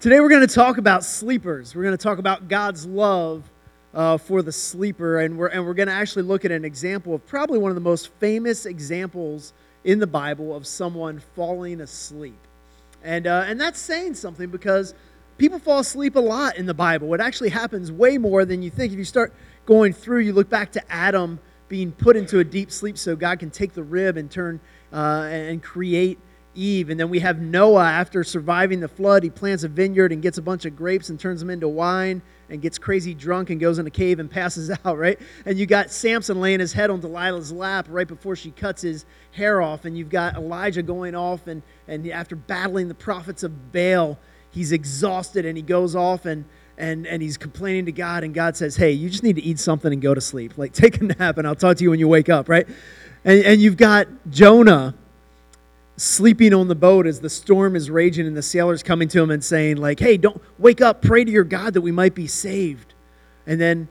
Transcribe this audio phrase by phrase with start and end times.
[0.00, 1.74] Today we're going to talk about sleepers.
[1.74, 3.44] We're going to talk about God's love
[3.92, 7.14] uh, for the sleeper, and we're, and we're going to actually look at an example
[7.14, 9.52] of probably one of the most famous examples
[9.84, 12.38] in the Bible of someone falling asleep.
[13.04, 14.94] And, uh, and that's saying something because
[15.36, 17.12] people fall asleep a lot in the Bible.
[17.12, 18.94] It actually happens way more than you think.
[18.94, 19.34] If you start
[19.66, 21.38] going through, you look back to Adam
[21.68, 24.60] being put into a deep sleep so God can take the rib and turn
[24.94, 26.18] uh, and create
[26.54, 26.90] Eve.
[26.90, 29.22] And then we have Noah after surviving the flood.
[29.22, 32.22] He plants a vineyard and gets a bunch of grapes and turns them into wine
[32.48, 35.18] and gets crazy drunk and goes in a cave and passes out, right?
[35.44, 39.04] And you got Samson laying his head on Delilah's lap right before she cuts his
[39.32, 39.84] hair off.
[39.84, 44.18] And you've got Elijah going off and, and after battling the prophets of Baal,
[44.50, 46.44] he's exhausted and he goes off and
[46.80, 49.58] and, and he's complaining to God, and God says, Hey, you just need to eat
[49.58, 50.56] something and go to sleep.
[50.56, 52.66] Like, take a nap, and I'll talk to you when you wake up, right?
[53.22, 54.94] And, and you've got Jonah
[56.00, 59.30] sleeping on the boat as the storm is raging and the sailors coming to him
[59.30, 62.26] and saying like hey don't wake up pray to your god that we might be
[62.26, 62.94] saved.
[63.46, 63.86] And then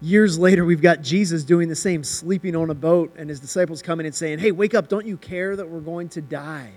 [0.00, 3.82] years later we've got jesus doing the same sleeping on a boat and his disciples
[3.82, 6.70] coming and saying hey wake up don't you care that we're going to die?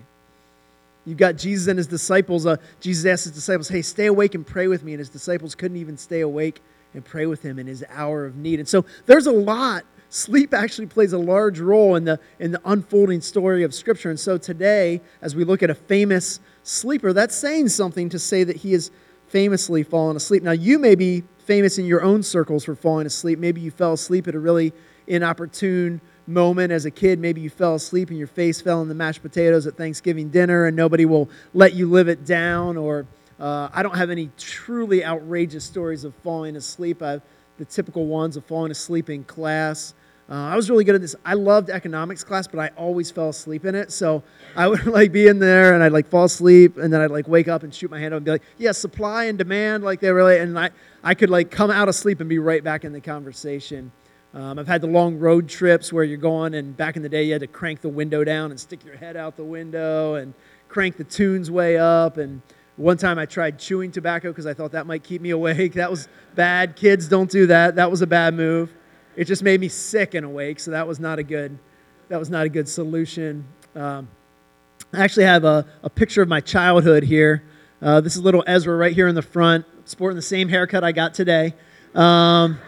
[1.06, 4.48] You've got jesus and his disciples uh, jesus asked his disciples hey stay awake and
[4.48, 4.94] pray with me.
[4.94, 6.59] And his disciples couldn't even stay awake
[6.95, 8.59] and pray with him in his hour of need.
[8.59, 12.61] And so there's a lot sleep actually plays a large role in the, in the
[12.66, 14.09] unfolding story of Scripture.
[14.09, 18.44] And so today, as we look at a famous sleeper, that's saying something to say
[18.44, 18.92] that he has
[19.28, 20.44] famously fallen asleep.
[20.44, 23.39] Now, you may be famous in your own circles for falling asleep.
[23.39, 24.73] Maybe you fell asleep at a really
[25.08, 27.20] inopportune moment as a kid.
[27.20, 30.66] Maybe you fell asleep and your face fell in the mashed potatoes at Thanksgiving dinner
[30.66, 32.78] and nobody will let you live it down.
[32.78, 33.06] Or
[33.39, 37.02] uh, I don't have any truly outrageous stories of falling asleep.
[37.02, 37.22] I've
[37.58, 39.94] the typical ones of falling asleep in class.
[40.28, 41.16] Uh, I was really good at this.
[41.23, 43.92] I loved economics class, but I always fell asleep in it.
[43.92, 44.23] So
[44.56, 47.28] I would like be in there and I'd like fall asleep and then I'd like
[47.28, 50.00] wake up and shoot my hand up and be like, yeah, supply and demand, like
[50.00, 50.72] they really, and I,
[51.03, 53.92] I could like come out of sleep and be right back in the conversation.
[54.33, 57.23] Um, I've had the long road trips where you're going and back in the day
[57.23, 60.33] you had to crank the window down and stick your head out the window and
[60.67, 62.42] crank the tunes way up and
[62.77, 65.73] one time I tried chewing tobacco because I thought that might keep me awake.
[65.73, 66.75] That was bad.
[66.75, 67.75] Kids, don't do that.
[67.75, 68.73] That was a bad move.
[69.15, 71.58] It just made me sick and awake, so that was not a good,
[72.09, 73.45] that was not a good solution.
[73.75, 74.09] Um,
[74.91, 77.43] I actually have a, a picture of my childhood here.
[77.81, 80.92] Uh, this is little Ezra right here in the front, sporting the same haircut I
[80.92, 81.53] got today.
[81.93, 82.59] Um,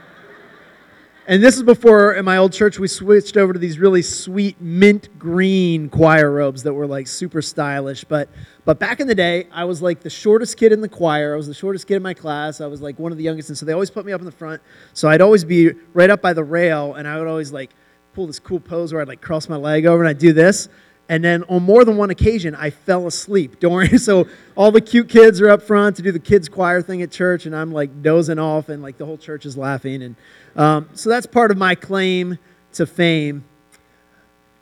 [1.27, 4.59] and this is before in my old church we switched over to these really sweet
[4.61, 8.05] mint green choir robes that were like super stylish.
[8.05, 8.29] But
[8.63, 11.33] but back in the day, I was like the shortest kid in the choir.
[11.33, 12.61] I was the shortest kid in my class.
[12.61, 14.25] I was like one of the youngest, and so they always put me up in
[14.25, 14.61] the front.
[14.93, 17.71] So I'd always be right up by the rail, and I would always like
[18.13, 20.69] pull this cool pose where I'd like cross my leg over and I'd do this.
[21.09, 23.97] And then on more than one occasion, I fell asleep during.
[24.07, 27.11] So all the cute kids are up front to do the kids' choir thing at
[27.11, 30.01] church, and I'm like dozing off, and like the whole church is laughing.
[30.03, 30.15] And
[30.55, 32.37] um, so that's part of my claim
[32.73, 33.43] to fame.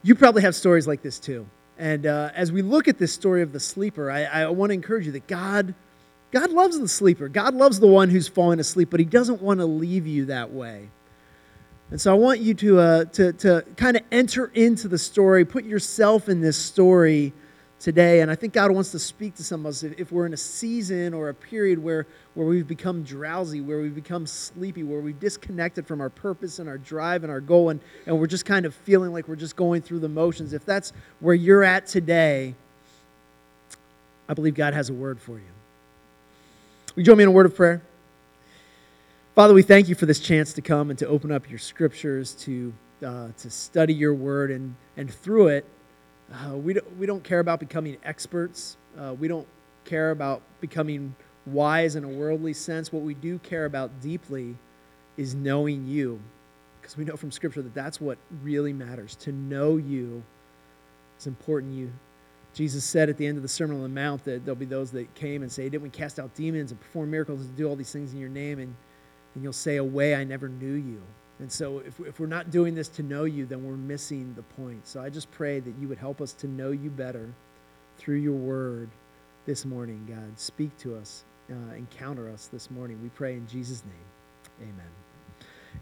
[0.04, 1.48] You probably have stories like this too.
[1.78, 4.74] And uh, as we look at this story of the sleeper, I, I want to
[4.74, 5.74] encourage you that God,
[6.32, 7.28] God loves the sleeper.
[7.28, 10.52] God loves the one who's falling asleep, but He doesn't want to leave you that
[10.52, 10.90] way.
[11.92, 15.46] And so I want you to, uh, to, to kind of enter into the story,
[15.46, 17.32] put yourself in this story
[17.80, 18.22] today.
[18.22, 20.38] And I think God wants to speak to some of us if, we're in a
[20.38, 25.20] season or a period where, where we've become drowsy, where we've become sleepy, where we've
[25.20, 28.66] disconnected from our purpose and our drive and our goal, and, and we're just kind
[28.66, 30.54] of feeling like we're just going through the motions.
[30.54, 32.56] If that's where you're at today,
[34.28, 35.46] I believe God has a word for you.
[36.96, 37.84] Will you join me in a word of prayer?
[39.36, 42.32] Father, we thank you for this chance to come and to open up your scriptures,
[42.36, 42.74] to,
[43.06, 45.66] uh, to study your word, and, and through it,
[46.32, 48.78] uh, we, don't, we don't care about becoming experts.
[48.98, 49.46] Uh, we don't
[49.84, 51.14] care about becoming
[51.46, 52.94] wise in a worldly sense.
[52.94, 54.56] What we do care about deeply
[55.18, 56.22] is knowing you,
[56.80, 59.18] because we know from Scripture that that's what really matters.
[59.18, 60.24] To know you
[61.20, 61.74] is important.
[61.74, 61.92] You,
[62.54, 64.92] Jesus said at the end of the Sermon on the Mount that there'll be those
[64.92, 67.76] that came and say, Didn't we cast out demons and perform miracles and do all
[67.76, 68.60] these things in your name?
[68.60, 68.74] And
[69.36, 71.02] and you'll say, Away, I never knew you.
[71.40, 74.42] And so, if, if we're not doing this to know you, then we're missing the
[74.42, 74.88] point.
[74.88, 77.30] So, I just pray that you would help us to know you better
[77.98, 78.90] through your word
[79.46, 80.40] this morning, God.
[80.40, 83.00] Speak to us, uh, encounter us this morning.
[83.04, 84.70] We pray in Jesus' name.
[84.70, 84.92] Amen.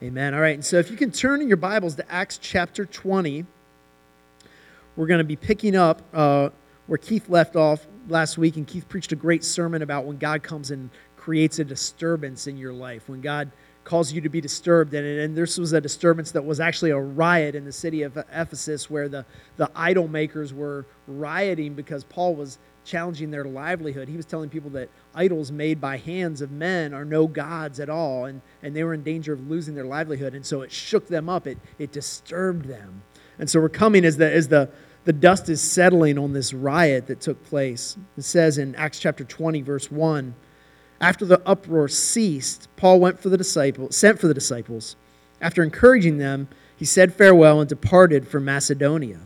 [0.02, 0.34] Amen.
[0.34, 0.56] All right.
[0.56, 3.46] And so, if you can turn in your Bibles to Acts chapter 20,
[4.96, 6.50] we're going to be picking up uh,
[6.88, 8.58] where Keith left off last week.
[8.58, 10.90] And Keith preached a great sermon about when God comes and
[11.24, 13.50] creates a disturbance in your life, when God
[13.86, 14.94] calls you to be disturbed.
[14.94, 18.18] And, and this was a disturbance that was actually a riot in the city of
[18.18, 19.26] Ephesus where the,
[19.56, 24.10] the idol makers were rioting because Paul was challenging their livelihood.
[24.10, 27.90] He was telling people that idols made by hands of men are no gods at
[27.90, 30.34] all, and, and they were in danger of losing their livelihood.
[30.34, 33.04] And so it shook them up, it, it disturbed them.
[33.40, 34.70] And so we're coming as the, as the,
[35.06, 37.98] the dust is settling on this riot that took place.
[38.18, 40.36] It says in Acts chapter 20, verse 1
[41.04, 44.96] After the uproar ceased, Paul went for the disciples, sent for the disciples.
[45.42, 46.48] After encouraging them,
[46.78, 49.20] he said farewell and departed for Macedonia.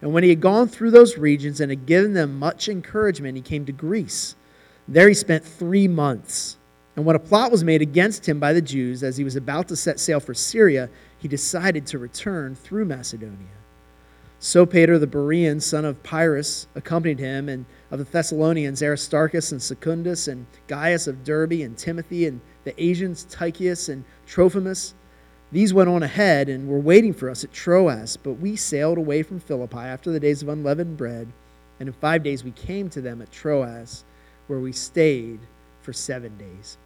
[0.00, 3.42] And when he had gone through those regions and had given them much encouragement, he
[3.42, 4.36] came to Greece.
[4.88, 6.56] There he spent three months.
[6.96, 9.68] And when a plot was made against him by the Jews as he was about
[9.68, 10.88] to set sail for Syria,
[11.18, 13.58] he decided to return through Macedonia.
[14.38, 19.62] So Sopater the Berean, son of Pyrrhus, accompanied him, and of the Thessalonians, Aristarchus and
[19.62, 24.94] Secundus, and Gaius of Derbe, and Timothy, and the Asians, Tychicus and Trophimus.
[25.50, 29.22] These went on ahead and were waiting for us at Troas, but we sailed away
[29.22, 31.28] from Philippi after the days of unleavened bread,
[31.80, 34.04] and in five days we came to them at Troas,
[34.46, 35.40] where we stayed
[35.80, 36.76] for seven days.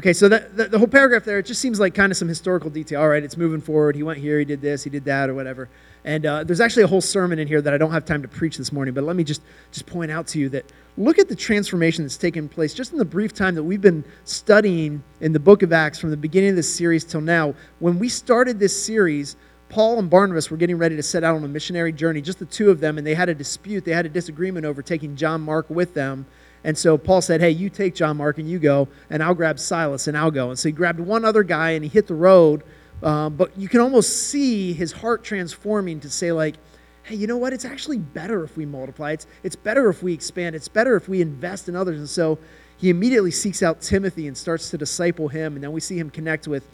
[0.00, 2.26] Okay, so that, the, the whole paragraph there, it just seems like kind of some
[2.26, 3.02] historical detail.
[3.02, 3.94] All right, it's moving forward.
[3.94, 5.68] He went here, he did this, he did that, or whatever.
[6.06, 8.28] And uh, there's actually a whole sermon in here that I don't have time to
[8.28, 10.64] preach this morning, but let me just, just point out to you that
[10.96, 14.02] look at the transformation that's taken place just in the brief time that we've been
[14.24, 17.54] studying in the book of Acts from the beginning of this series till now.
[17.80, 19.36] When we started this series,
[19.68, 22.46] Paul and Barnabas were getting ready to set out on a missionary journey, just the
[22.46, 25.42] two of them, and they had a dispute, they had a disagreement over taking John
[25.42, 26.24] Mark with them.
[26.64, 29.58] And so Paul said, Hey, you take John Mark and you go, and I'll grab
[29.58, 30.50] Silas and I'll go.
[30.50, 32.62] And so he grabbed one other guy and he hit the road.
[33.02, 36.56] Um, but you can almost see his heart transforming to say, like,
[37.02, 37.52] hey, you know what?
[37.52, 39.12] It's actually better if we multiply.
[39.12, 40.54] It's, it's better if we expand.
[40.54, 41.98] It's better if we invest in others.
[41.98, 42.38] And so
[42.76, 45.54] he immediately seeks out Timothy and starts to disciple him.
[45.54, 46.68] And then we see him connect with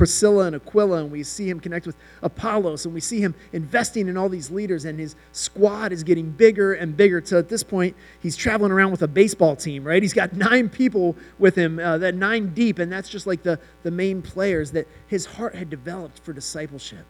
[0.00, 4.08] Priscilla and Aquila, and we see him connect with Apollos, and we see him investing
[4.08, 7.20] in all these leaders, and his squad is getting bigger and bigger.
[7.22, 10.02] So at this point, he's traveling around with a baseball team, right?
[10.02, 13.60] He's got nine people with him, uh, that nine deep, and that's just like the,
[13.82, 17.04] the main players that his heart had developed for discipleship.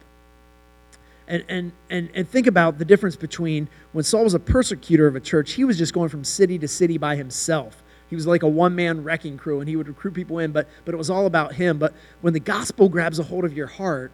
[1.29, 5.15] And, and, and, and think about the difference between when Saul was a persecutor of
[5.15, 7.80] a church, he was just going from city to city by himself
[8.11, 10.69] he was like a one man wrecking crew and he would recruit people in, but,
[10.85, 11.79] but it was all about him.
[11.79, 14.11] But when the gospel grabs a hold of your heart,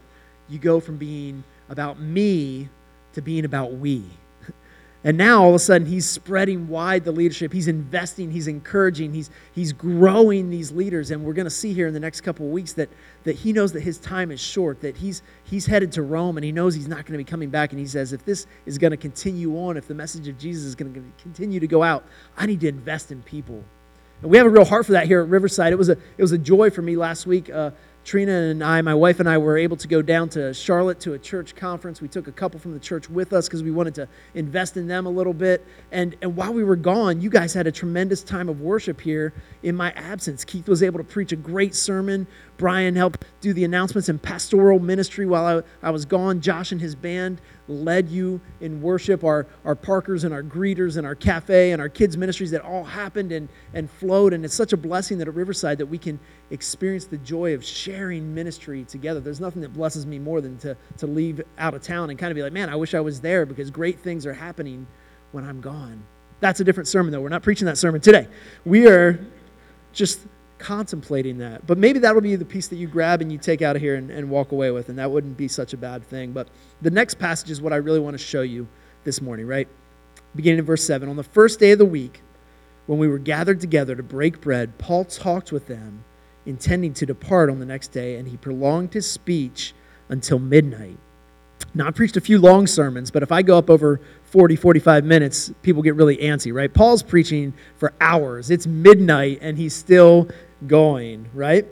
[0.49, 2.69] you go from being about me
[3.15, 4.05] to being about we.
[5.03, 7.53] And now all of a sudden he's spreading wide the leadership.
[7.53, 11.13] He's investing, he's encouraging, he's, he's growing these leaders.
[11.13, 12.89] And we're going to see here in the next couple of weeks that,
[13.23, 16.45] that he knows that his time is short, that he's, he's headed to Rome and
[16.45, 17.71] he knows he's not going to be coming back.
[17.71, 20.65] And he says, if this is going to continue on, if the message of Jesus
[20.65, 22.05] is going to continue to go out,
[22.37, 23.65] I need to invest in people.
[24.23, 25.73] We have a real heart for that here at Riverside.
[25.73, 27.51] It was a, it was a joy for me last week.
[27.51, 27.71] Uh,
[28.07, 31.15] Trina and I, my wife and I, were able to go down to Charlotte to
[31.15, 32.01] a church conference.
[32.01, 34.87] We took a couple from the church with us because we wanted to invest in
[34.87, 35.67] them a little bit.
[35.91, 39.35] And, and while we were gone, you guys had a tremendous time of worship here
[39.65, 40.45] in my absence.
[40.45, 42.29] Keith was able to preach a great sermon.
[42.59, 46.41] Brian helped do the announcements and pastoral ministry while I, I was gone.
[46.41, 49.25] Josh and his band led you in worship.
[49.25, 52.85] Our, our parkers and our greeters and our cafe and our kids' ministries that all
[52.85, 54.33] happened and, and flowed.
[54.33, 56.21] And it's such a blessing that at Riverside that we can
[56.51, 59.21] experience the joy of sharing ministry together.
[59.21, 62.31] There's nothing that blesses me more than to, to leave out of town and kind
[62.31, 64.87] of be like, man, I wish I was there because great things are happening
[65.33, 66.03] when I'm gone.
[66.41, 67.21] That's a different sermon, though.
[67.21, 68.29] We're not preaching that sermon today.
[68.65, 69.25] We are
[69.93, 70.21] just
[70.59, 71.67] contemplating that.
[71.67, 73.95] But maybe that'll be the piece that you grab and you take out of here
[73.95, 76.33] and, and walk away with, and that wouldn't be such a bad thing.
[76.33, 76.49] But
[76.83, 78.69] the next passage is what I really want to show you
[79.05, 79.69] this morning, right?
[80.35, 81.09] Beginning in verse 7.
[81.09, 82.23] On the first day of the week,
[82.87, 86.05] when we were gathered together to break bread, Paul talked with them,
[86.47, 89.75] intending to depart on the next day, and he prolonged his speech
[90.09, 90.97] until midnight.
[91.75, 95.05] Now, I preached a few long sermons, but if I go up over 40, 45
[95.05, 96.73] minutes, people get really antsy, right?
[96.73, 98.51] Paul's preaching for hours.
[98.51, 100.29] It's midnight, and he's still
[100.67, 101.67] going, right?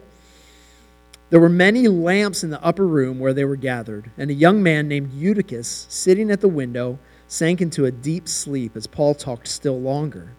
[1.31, 4.63] There were many lamps in the upper room where they were gathered, and a young
[4.63, 9.49] man named Eutychus, sitting at the window, sank into a deep sleep as Paul talked
[9.49, 10.31] still longer.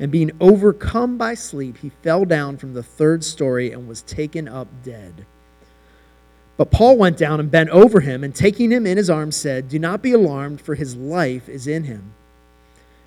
[0.00, 4.46] And being overcome by sleep, he fell down from the third story and was taken
[4.46, 5.26] up dead.
[6.56, 9.68] But Paul went down and bent over him, and taking him in his arms, said,
[9.68, 12.14] Do not be alarmed, for his life is in him.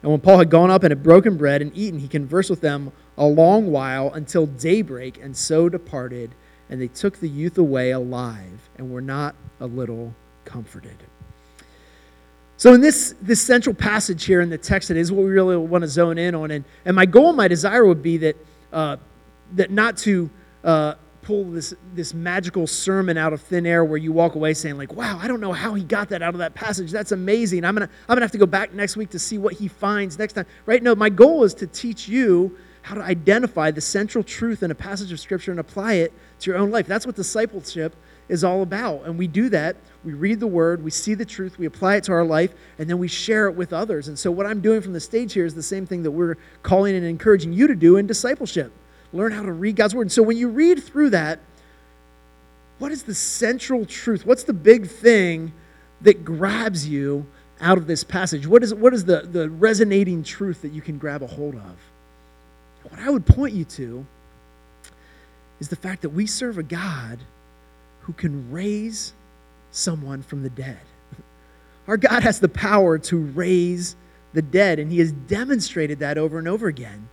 [0.02, 2.62] And when Paul had gone up and had broken bread and eaten, he conversed with
[2.62, 6.32] them a long while until daybreak, and so departed.
[6.70, 10.98] And they took the youth away alive and were not a little comforted.
[12.62, 15.58] So, in this, this central passage here in the text, it is what we really
[15.58, 16.52] want to zone in on.
[16.52, 18.36] And, and my goal, my desire would be that,
[18.72, 18.98] uh,
[19.54, 20.30] that not to
[20.64, 24.78] uh, pull this, this magical sermon out of thin air where you walk away saying,
[24.78, 26.92] like, wow, I don't know how he got that out of that passage.
[26.92, 27.66] That's amazing.
[27.66, 29.68] I'm going to I'm to have to go back next week to see what he
[29.68, 30.46] finds next time.
[30.68, 30.84] Right?
[30.84, 34.76] No, my goal is to teach you how to identify the central truth in a
[34.76, 36.86] passage of Scripture and apply it to your own life.
[36.86, 37.96] That's what discipleship
[38.32, 39.04] is all about.
[39.06, 39.76] And we do that.
[40.04, 42.90] We read the word, we see the truth, we apply it to our life, and
[42.90, 44.08] then we share it with others.
[44.08, 46.38] And so, what I'm doing from the stage here is the same thing that we're
[46.64, 48.74] calling and encouraging you to do in discipleship
[49.14, 50.04] learn how to read God's word.
[50.04, 51.40] And so when you read through that,
[52.80, 54.26] what is the central truth?
[54.26, 55.54] What's the big thing
[56.02, 57.26] that grabs you
[57.60, 58.48] out of this passage?
[58.48, 61.78] What is, what is the, the resonating truth that you can grab a hold of?
[62.90, 64.06] What I would point you to
[65.60, 67.20] is the fact that we serve a God
[68.02, 69.14] who can raise
[69.72, 70.80] someone from the dead.
[71.88, 73.96] Our God has the power to raise
[74.34, 77.10] the dead, and He has demonstrated that over and over again.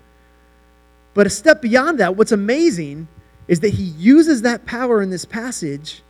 [1.14, 3.08] But a step beyond that, what's amazing
[3.48, 6.02] is that he uses that power in this passage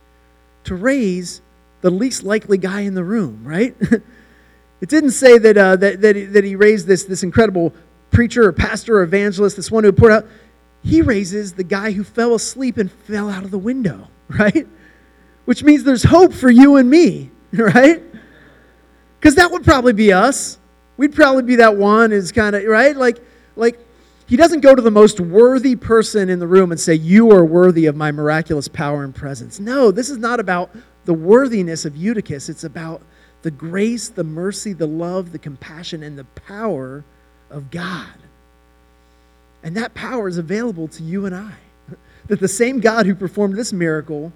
[0.65, 1.41] to raise
[1.81, 3.75] the least likely guy in the room, right?
[4.81, 7.73] it didn't say that, uh, that, that, he, that he raised this, this incredible
[8.11, 10.25] preacher or pastor or evangelist, this one who poured out.
[10.83, 14.09] He raises the guy who fell asleep and fell out of the window,
[14.39, 14.67] right?
[15.45, 18.01] Which means there's hope for you and me, right?
[19.19, 20.57] Because that would probably be us.
[20.97, 22.95] We'd probably be that one is kind of, right?
[22.95, 23.19] Like,
[23.55, 23.79] like
[24.27, 27.43] he doesn't go to the most worthy person in the room and say, You are
[27.43, 29.59] worthy of my miraculous power and presence.
[29.59, 30.69] No, this is not about
[31.05, 32.49] the worthiness of Eutychus.
[32.49, 33.01] It's about
[33.41, 37.03] the grace, the mercy, the love, the compassion, and the power
[37.49, 38.13] of God.
[39.63, 41.55] And that power is available to you and I.
[42.29, 44.31] That the same God who performed this miracle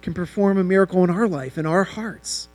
[0.00, 2.48] can perform a miracle in our life, in our hearts.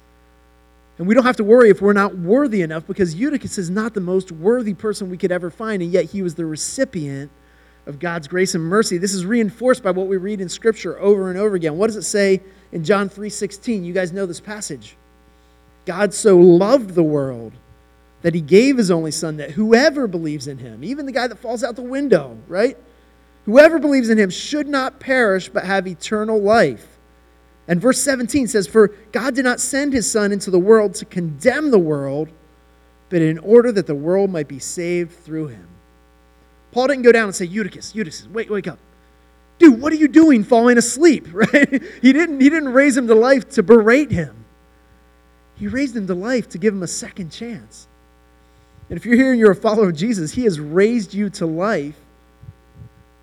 [0.98, 3.93] And we don't have to worry if we're not worthy enough because Eutychus is not
[3.93, 7.29] the most worthy person we could ever find, and yet he was the recipient
[7.86, 8.98] of God's grace and mercy.
[8.98, 11.77] This is reinforced by what we read in Scripture over and over again.
[11.77, 12.41] What does it say
[12.72, 13.84] in John 3:16?
[13.84, 14.98] You guys know this passage.
[15.86, 17.53] God so loved the world
[18.24, 21.38] that he gave his only son that whoever believes in him, even the guy that
[21.38, 22.77] falls out the window, right?
[23.48, 27.00] Whoever believes in him should not perish but have eternal life.
[27.66, 31.06] And verse 17 says, For God did not send his Son into the world to
[31.06, 32.27] condemn the world,
[33.08, 35.66] but in order that the world might be saved through him.
[36.74, 38.80] Paul didn't go down and say, Eutychus, Eutychus, wait, wake up.
[39.60, 41.27] Dude, what are you doing falling asleep?
[41.34, 41.82] Right?
[42.01, 44.44] He didn't, he didn't raise him to life to berate him.
[45.56, 47.88] He raised him to life to give him a second chance.
[48.89, 51.46] And if you're here and you're a follower of Jesus, he has raised you to
[51.46, 51.96] life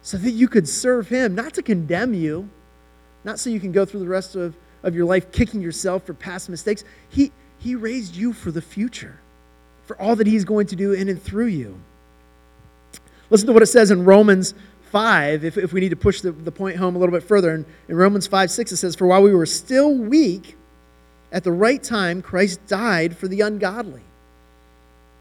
[0.05, 2.49] so that you could serve him, not to condemn you
[3.25, 6.15] not so you can go through the rest of, of your life kicking yourself for
[6.15, 6.85] past mistakes.
[7.09, 9.19] He, he raised you for the future,
[9.85, 11.81] for all that He's going to do in and through you.
[13.31, 14.55] Listen to what it says in Romans
[14.93, 17.55] 5, if, if we need to push the, the point home a little bit further.
[17.55, 20.57] In, in Romans 5 6, it says, For while we were still weak,
[21.33, 24.03] at the right time, Christ died for the ungodly.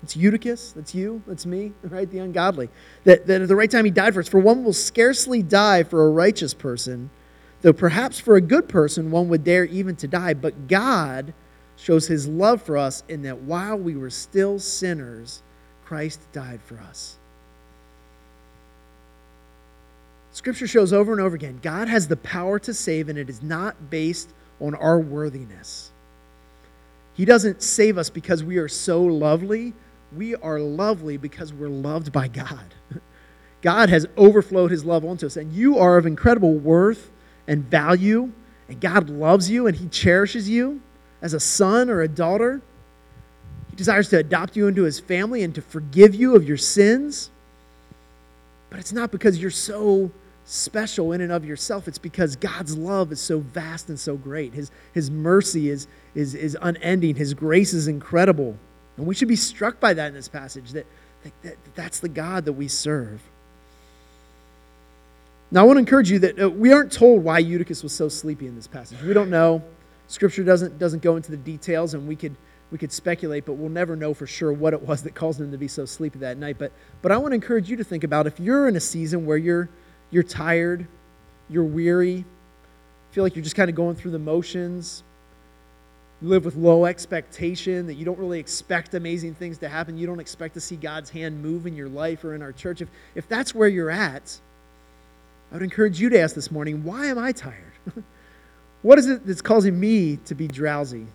[0.03, 2.09] It's Eutychus, that's you, that's me, right?
[2.09, 2.69] The ungodly.
[3.05, 4.27] That, that at the right time he died for us.
[4.27, 7.09] For one will scarcely die for a righteous person
[7.63, 11.33] Though perhaps for a good person one would dare even to die, but God
[11.77, 15.41] shows his love for us in that while we were still sinners,
[15.85, 17.15] Christ died for us.
[20.33, 23.41] Scripture shows over and over again God has the power to save, and it is
[23.41, 25.91] not based on our worthiness.
[27.13, 29.73] He doesn't save us because we are so lovely.
[30.15, 32.73] We are lovely because we're loved by God.
[33.61, 37.11] God has overflowed his love onto us, and you are of incredible worth
[37.47, 38.31] and value,
[38.67, 40.81] and God loves you and He cherishes you
[41.21, 42.61] as a son or a daughter.
[43.69, 47.29] He desires to adopt you into His family and to forgive you of your sins.
[48.69, 50.11] But it's not because you're so
[50.45, 51.87] special in and of yourself.
[51.87, 54.53] It's because God's love is so vast and so great.
[54.53, 58.57] His, his mercy is, is, is unending, His grace is incredible.
[58.97, 60.85] And we should be struck by that in this passage that,
[61.23, 63.21] that, that that's the God that we serve.
[65.51, 68.09] Now, I want to encourage you that uh, we aren't told why Eutychus was so
[68.09, 68.99] sleepy in this passage.
[69.01, 69.61] We don't know.
[70.07, 72.35] Scripture doesn't, doesn't go into the details, and we could,
[72.71, 75.51] we could speculate, but we'll never know for sure what it was that caused him
[75.51, 76.57] to be so sleepy that night.
[76.57, 76.71] But,
[77.03, 79.37] but I want to encourage you to think about if you're in a season where
[79.37, 79.69] you're,
[80.09, 80.87] you're tired,
[81.49, 82.25] you're weary,
[83.11, 85.03] feel like you're just kind of going through the motions,
[86.23, 90.07] you live with low expectation, that you don't really expect amazing things to happen, you
[90.07, 92.81] don't expect to see God's hand move in your life or in our church.
[92.81, 94.39] If, if that's where you're at,
[95.51, 97.73] I would encourage you to ask this morning why am I tired?
[98.81, 101.05] what is it that's causing me to be drowsy?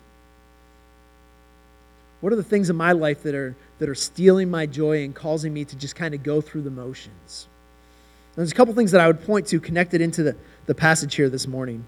[2.21, 5.15] What are the things in my life that are, that are stealing my joy and
[5.15, 7.47] causing me to just kind of go through the motions?
[8.35, 10.35] There's a couple things that I would point to connected into the,
[10.67, 11.83] the passage here this morning.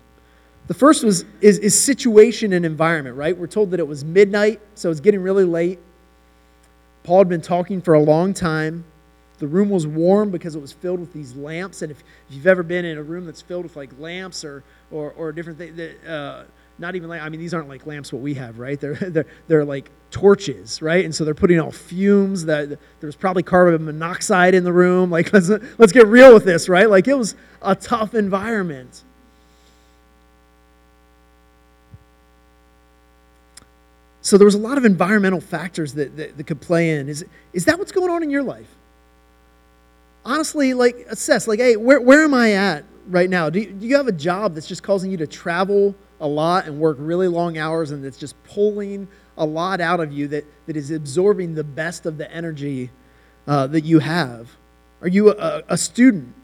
[0.68, 3.38] The first was is, is situation and environment, right?
[3.38, 5.80] We're told that it was midnight, so it's getting really late.
[7.04, 8.86] Paul had been talking for a long time.
[9.40, 11.82] The room was warm because it was filled with these lamps.
[11.82, 15.14] And if, you've ever been in a room that's filled with like lamps or, or,
[15.14, 16.46] or different things, uh,
[16.78, 18.80] not even like, I mean, these aren't like lamps what we have, right?
[18.82, 21.04] They're, they're, they're like torches, right?
[21.04, 25.10] And so they're putting out fumes that there's probably carbon monoxide in the room.
[25.10, 26.90] Like, let's, let's get real with this, right?
[26.90, 29.04] Like, it was a tough environment.
[34.22, 37.10] So there was a lot of environmental factors that, that, that, could play in.
[37.10, 38.68] Is, is that what's going on in your life?
[40.24, 43.50] Honestly, like assess, like, hey, where, where am I at right now?
[43.50, 46.68] Do you, do you have a job that's just causing you to travel a lot
[46.68, 50.46] and work really long hours and that's just pulling a lot out of you that,
[50.68, 52.92] that is absorbing the best of the energy
[53.48, 54.52] uh, that you have?
[55.02, 56.36] Are you a, a student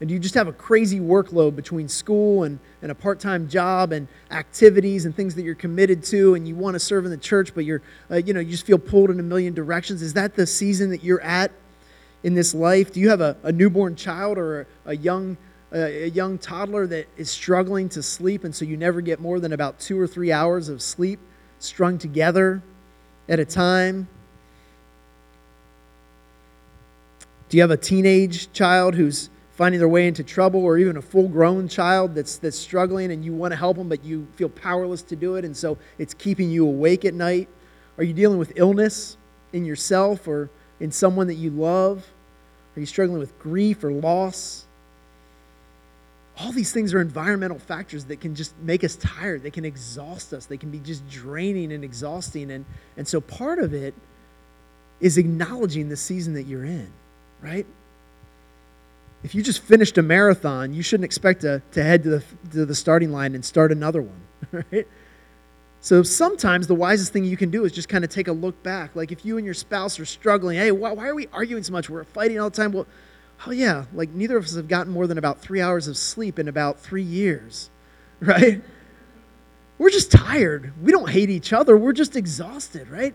[0.00, 3.92] and you just have a crazy workload between school and, and a part time job
[3.92, 7.16] and activities and things that you're committed to and you want to serve in the
[7.16, 10.02] church, but you're, uh, you know, you just feel pulled in a million directions?
[10.02, 11.50] Is that the season that you're at
[12.22, 12.92] in this life?
[12.92, 15.38] Do you have a, a newborn child or a, a young,
[15.72, 19.52] a young toddler that is struggling to sleep and so you never get more than
[19.52, 21.18] about two or three hours of sleep
[21.58, 22.62] strung together
[23.30, 24.08] at a time?
[27.48, 31.02] Do you have a teenage child who's finding their way into trouble, or even a
[31.02, 34.50] full grown child that's, that's struggling and you want to help them, but you feel
[34.50, 37.48] powerless to do it, and so it's keeping you awake at night?
[37.96, 39.16] Are you dealing with illness
[39.54, 42.06] in yourself or in someone that you love?
[42.76, 44.66] Are you struggling with grief or loss?
[46.38, 49.42] All these things are environmental factors that can just make us tired.
[49.42, 50.44] They can exhaust us.
[50.44, 52.50] They can be just draining and exhausting.
[52.50, 52.66] And,
[52.98, 53.94] and so part of it
[55.00, 56.92] is acknowledging the season that you're in,
[57.40, 57.64] right?
[59.26, 62.64] If you just finished a marathon, you shouldn't expect to, to head to the, to
[62.64, 64.20] the starting line and start another one,
[64.70, 64.86] right?
[65.80, 68.62] So sometimes the wisest thing you can do is just kind of take a look
[68.62, 68.94] back.
[68.94, 71.72] Like if you and your spouse are struggling, hey, why, why are we arguing so
[71.72, 71.90] much?
[71.90, 72.70] We're fighting all the time.
[72.70, 72.86] Well,
[73.48, 76.38] oh yeah, like neither of us have gotten more than about three hours of sleep
[76.38, 77.68] in about three years,
[78.20, 78.62] right?
[79.76, 80.72] We're just tired.
[80.80, 81.76] We don't hate each other.
[81.76, 83.14] We're just exhausted, right?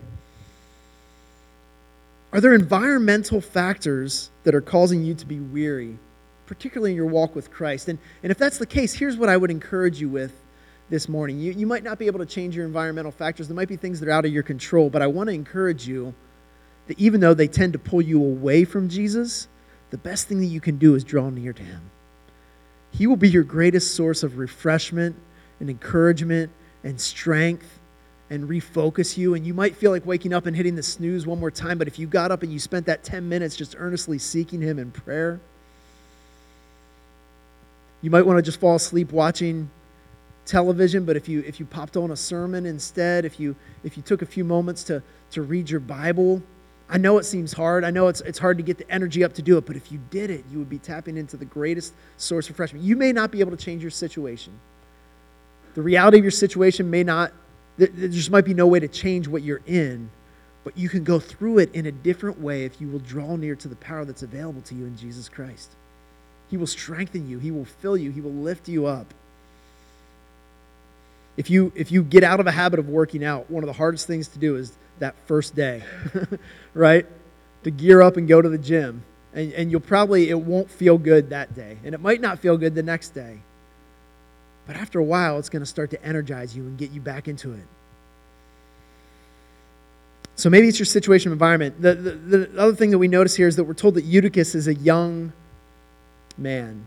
[2.32, 5.98] Are there environmental factors that are causing you to be weary,
[6.46, 7.88] particularly in your walk with Christ?
[7.88, 10.32] And, and if that's the case, here's what I would encourage you with
[10.88, 11.38] this morning.
[11.38, 14.00] You, you might not be able to change your environmental factors, there might be things
[14.00, 16.14] that are out of your control, but I want to encourage you
[16.86, 19.46] that even though they tend to pull you away from Jesus,
[19.90, 21.90] the best thing that you can do is draw near to Him.
[22.90, 25.16] He will be your greatest source of refreshment
[25.60, 26.50] and encouragement
[26.82, 27.78] and strength
[28.32, 29.34] and refocus you.
[29.34, 31.86] And you might feel like waking up and hitting the snooze one more time, but
[31.86, 34.90] if you got up and you spent that 10 minutes just earnestly seeking Him in
[34.90, 35.38] prayer,
[38.00, 39.68] you might want to just fall asleep watching
[40.46, 44.02] television, but if you if you popped on a sermon instead, if you if you
[44.02, 46.42] took a few moments to to read your Bible,
[46.88, 47.84] I know it seems hard.
[47.84, 49.92] I know it's it's hard to get the energy up to do it, but if
[49.92, 52.82] you did it, you would be tapping into the greatest source of refreshment.
[52.82, 54.54] You may not be able to change your situation.
[55.74, 57.32] The reality of your situation may not
[57.78, 60.10] there just might be no way to change what you're in,
[60.64, 63.56] but you can go through it in a different way if you will draw near
[63.56, 65.70] to the power that's available to you in Jesus Christ.
[66.50, 69.14] He will strengthen you, He will fill you, He will lift you up.
[71.36, 73.72] If you, if you get out of a habit of working out, one of the
[73.72, 75.82] hardest things to do is that first day,
[76.74, 77.06] right?
[77.64, 79.02] To gear up and go to the gym.
[79.32, 81.78] And, and you'll probably, it won't feel good that day.
[81.84, 83.38] And it might not feel good the next day.
[84.66, 87.28] But after a while, it's going to start to energize you and get you back
[87.28, 87.66] into it.
[90.34, 91.80] So maybe it's your situation environment.
[91.80, 94.54] The, the, the, other thing that we notice here is that we're told that Eutychus
[94.54, 95.32] is a young
[96.38, 96.86] man.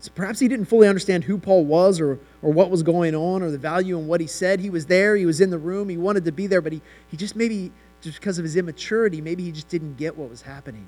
[0.00, 3.42] So perhaps he didn't fully understand who Paul was or, or what was going on
[3.42, 4.60] or the value in what he said.
[4.60, 6.82] He was there, he was in the room, he wanted to be there, but he,
[7.10, 10.42] he just maybe, just because of his immaturity, maybe he just didn't get what was
[10.42, 10.86] happening.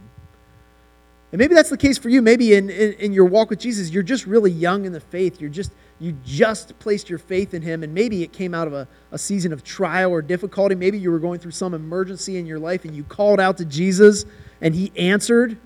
[1.32, 2.22] And maybe that's the case for you.
[2.22, 5.40] Maybe in, in, in, your walk with Jesus, you're just really young in the faith.
[5.40, 8.72] You're just, you just placed your faith in Him, and maybe it came out of
[8.72, 10.74] a, a season of trial or difficulty.
[10.74, 13.64] Maybe you were going through some emergency in your life and you called out to
[13.64, 14.24] Jesus
[14.60, 15.56] and He answered.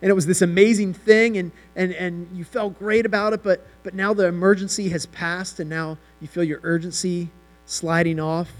[0.00, 3.64] And it was this amazing thing, and, and, and you felt great about it, but,
[3.84, 7.30] but now the emergency has passed, and now you feel your urgency
[7.66, 8.50] sliding off.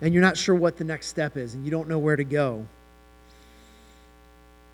[0.00, 2.24] And you're not sure what the next step is, and you don't know where to
[2.24, 2.66] go.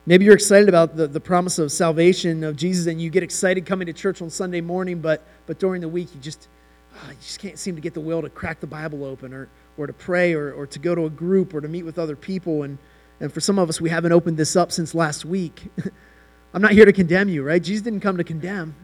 [0.05, 3.67] Maybe you're excited about the, the promise of salvation of Jesus and you get excited
[3.67, 6.49] coming to church on Sunday morning, but, but during the week you just,
[6.95, 9.49] oh, you just can't seem to get the will to crack the Bible open or,
[9.77, 12.17] or to pray or, or to go to a group or to meet with other
[12.17, 12.65] people.
[12.65, 12.79] And,
[13.21, 15.71] And for some of us, we haven't opened this up since last week.
[16.55, 17.63] I'm not here to condemn you, right?
[17.63, 18.75] Jesus didn't come to condemn,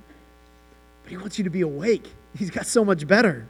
[1.03, 2.07] but he wants you to be awake.
[2.37, 3.49] He's got so much better.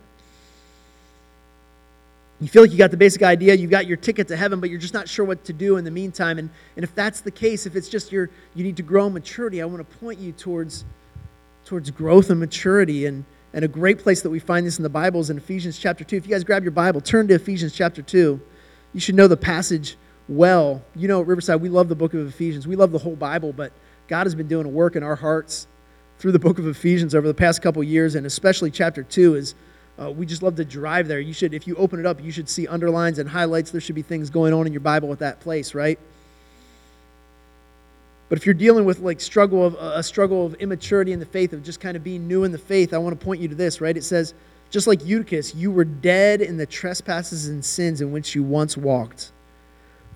[2.40, 4.70] You feel like you got the basic idea, you've got your ticket to heaven, but
[4.70, 6.38] you're just not sure what to do in the meantime.
[6.38, 9.12] And, and if that's the case, if it's just your you need to grow in
[9.12, 10.84] maturity, I want to point you towards
[11.68, 13.06] towards growth and maturity.
[13.06, 15.78] And, and a great place that we find this in the Bible is in Ephesians
[15.78, 16.16] chapter 2.
[16.16, 18.40] If you guys grab your Bible, turn to Ephesians chapter 2.
[18.94, 19.96] You should know the passage
[20.28, 20.82] well.
[20.96, 22.66] You know, at Riverside, we love the book of Ephesians.
[22.66, 23.72] We love the whole Bible, but
[24.08, 25.66] God has been doing a work in our hearts
[26.18, 29.54] through the book of Ephesians over the past couple years, and especially chapter 2 is
[30.00, 31.20] uh, we just love to drive there.
[31.20, 33.70] You should, if you open it up, you should see underlines and highlights.
[33.70, 35.98] There should be things going on in your Bible at that place, right?
[38.28, 41.52] But if you're dealing with like struggle of a struggle of immaturity in the faith,
[41.52, 43.54] of just kind of being new in the faith, I want to point you to
[43.54, 43.96] this, right?
[43.96, 44.34] It says,
[44.70, 48.76] just like Eutychus, you were dead in the trespasses and sins in which you once
[48.76, 49.32] walked,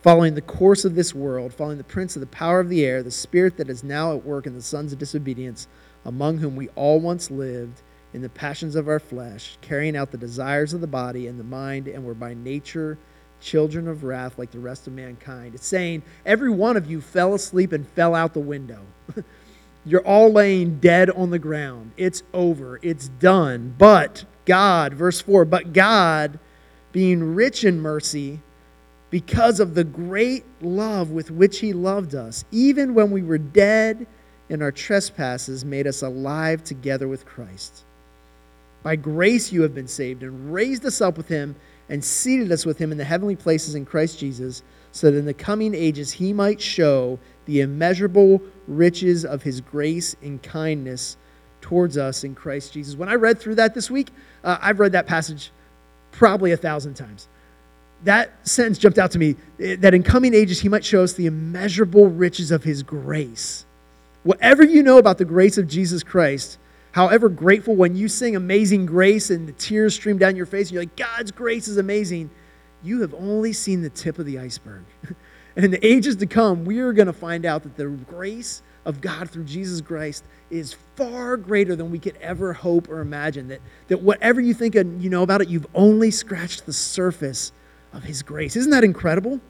[0.02, 3.02] following the course of this world, following the prince of the power of the air,
[3.02, 5.66] the spirit that is now at work in the sons of disobedience,
[6.04, 7.80] among whom we all once lived
[8.12, 11.44] in the passions of our flesh, carrying out the desires of the body and the
[11.44, 12.98] mind, and were by nature
[13.40, 15.54] children of wrath like the rest of mankind.
[15.54, 18.80] It's saying every one of you fell asleep and fell out the window.
[19.84, 21.92] You're all laying dead on the ground.
[21.96, 22.78] It's over.
[22.82, 23.74] It's done.
[23.76, 26.38] But God, verse 4, but God,
[26.92, 28.40] being rich in mercy,
[29.10, 34.06] because of the great love with which He loved us, even when we were dead
[34.48, 37.84] in our trespasses, made us alive together with Christ.
[38.82, 41.56] By grace you have been saved, and raised us up with him,
[41.88, 45.24] and seated us with him in the heavenly places in Christ Jesus, so that in
[45.24, 51.16] the coming ages he might show the immeasurable riches of his grace and kindness
[51.60, 52.96] towards us in Christ Jesus.
[52.96, 54.08] When I read through that this week,
[54.44, 55.50] uh, I've read that passage
[56.10, 57.28] probably a thousand times.
[58.04, 61.14] That sentence jumped out to me eh, that in coming ages he might show us
[61.14, 63.64] the immeasurable riches of his grace.
[64.24, 66.58] Whatever you know about the grace of Jesus Christ,
[66.92, 70.74] however grateful when you sing Amazing Grace and the tears stream down your face and
[70.74, 72.30] you're like, God's grace is amazing,
[72.82, 74.84] you have only seen the tip of the iceberg.
[75.56, 78.62] and in the ages to come, we are going to find out that the grace
[78.84, 83.48] of God through Jesus Christ is far greater than we could ever hope or imagine.
[83.48, 87.52] That, that whatever you think and you know about it, you've only scratched the surface
[87.92, 88.56] of His grace.
[88.56, 89.40] Isn't that incredible?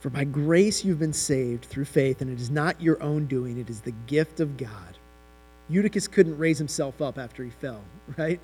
[0.00, 3.58] For by grace you've been saved through faith, and it is not your own doing,
[3.58, 4.96] it is the gift of God.
[5.68, 7.82] Eutychus couldn't raise himself up after he fell,
[8.16, 8.40] right?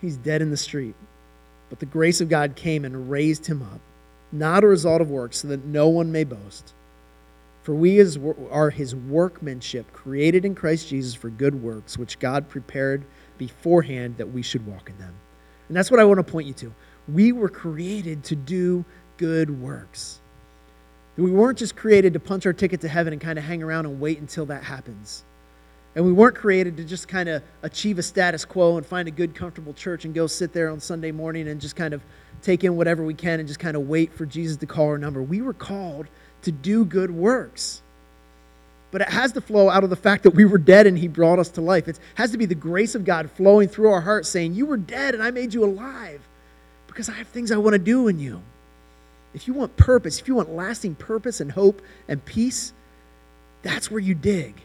[0.00, 0.94] He's dead in the street.
[1.70, 3.80] But the grace of God came and raised him up,
[4.30, 6.74] not a result of works, so that no one may boast.
[7.62, 7.98] For we
[8.50, 13.02] are his workmanship, created in Christ Jesus for good works, which God prepared
[13.38, 15.14] beforehand that we should walk in them.
[15.68, 16.74] And that's what I want to point you to.
[17.08, 18.84] We were created to do
[19.16, 20.20] good works.
[21.16, 23.86] We weren't just created to punch our ticket to heaven and kind of hang around
[23.86, 25.24] and wait until that happens.
[25.94, 29.10] And we weren't created to just kind of achieve a status quo and find a
[29.10, 32.02] good, comfortable church and go sit there on Sunday morning and just kind of
[32.42, 34.98] take in whatever we can and just kind of wait for Jesus to call our
[34.98, 35.22] number.
[35.22, 36.06] We were called
[36.42, 37.80] to do good works.
[38.90, 41.08] But it has to flow out of the fact that we were dead and He
[41.08, 41.88] brought us to life.
[41.88, 44.76] It has to be the grace of God flowing through our hearts saying, You were
[44.76, 46.20] dead and I made you alive
[46.88, 48.42] because I have things I want to do in you
[49.36, 52.72] if you want purpose, if you want lasting purpose and hope and peace,
[53.62, 54.62] that's where you dig.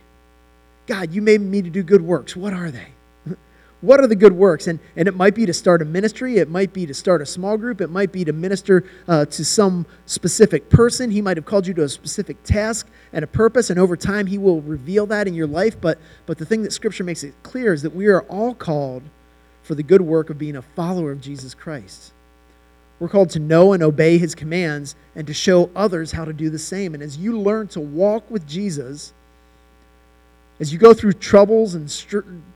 [0.88, 2.38] God, you made me to do good works.
[2.38, 2.88] What are they?
[3.82, 4.68] what are the good works?
[4.68, 7.26] And, and it might be to start a ministry, it might be to start a
[7.26, 11.12] small group, it might be to minister uh, to some specific person.
[11.12, 14.26] He might have called you to a specific task and a purpose, and over time,
[14.26, 15.82] He will reveal that in your life.
[15.82, 19.04] But, but the thing that Scripture makes it clear is that we are all called
[19.64, 22.14] for the good work of being a follower of Jesus Christ.
[23.02, 26.52] We're called to know and obey his commands and to show others how to do
[26.52, 26.94] the same.
[26.94, 29.12] And as you learn to walk with Jesus,
[30.60, 31.92] as you go through troubles and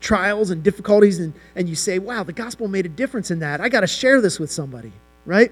[0.00, 3.60] trials and difficulties, and, and you say, wow, the gospel made a difference in that,
[3.60, 4.92] I got to share this with somebody,
[5.24, 5.50] right?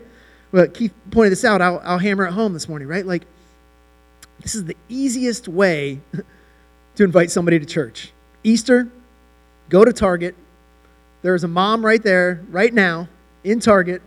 [0.52, 1.60] Well, Keith pointed this out.
[1.60, 3.04] I'll, I'll hammer it home this morning, right?
[3.04, 3.24] Like,
[4.42, 5.98] this is the easiest way
[6.94, 8.12] to invite somebody to church.
[8.44, 8.86] Easter,
[9.68, 10.36] go to Target.
[11.22, 13.08] There's a mom right there, right now,
[13.42, 14.00] in Target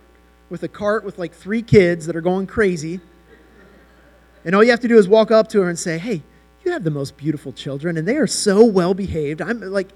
[0.50, 3.00] with a cart with like three kids that are going crazy.
[4.44, 6.22] And all you have to do is walk up to her and say, Hey,
[6.64, 9.42] you have the most beautiful children, and they are so well behaved.
[9.42, 9.88] I'm like,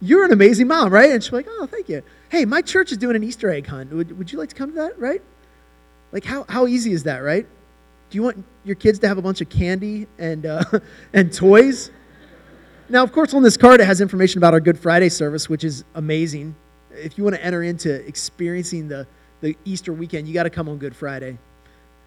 [0.00, 1.10] You're an amazing mom, right?
[1.10, 2.02] And she's like, Oh, thank you.
[2.28, 3.92] Hey, my church is doing an Easter egg hunt.
[3.92, 5.22] Would, would you like to come to that, right?
[6.12, 7.46] Like, how, how easy is that, right?
[8.10, 10.62] Do you want your kids to have a bunch of candy and, uh,
[11.12, 11.90] and toys?
[12.88, 15.64] Now, of course, on this card, it has information about our Good Friday service, which
[15.64, 16.54] is amazing.
[16.90, 19.06] If you want to enter into experiencing the,
[19.44, 21.28] the Easter weekend, you got to come on Good Friday.
[21.28, 21.38] And